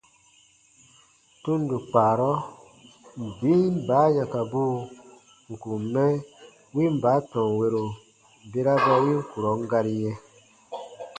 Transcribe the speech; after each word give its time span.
Tundo 1.43 1.75
kpaarɔ, 1.89 2.31
biin 3.39 3.73
baa 3.87 4.07
yãkabuu 4.15 4.75
n 5.49 5.53
kùn 5.61 5.81
mɛ 5.93 6.05
win 6.75 6.93
baa 7.03 7.19
tɔnwero 7.31 7.83
bera 8.51 8.73
ba 8.85 8.93
win 9.03 9.19
kurɔn 9.31 9.59
gari 9.71 9.93
yɛ̃, 10.03 10.17